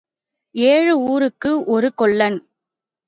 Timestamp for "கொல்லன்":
1.93-2.39